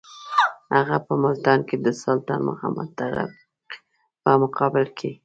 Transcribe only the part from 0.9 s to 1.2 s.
په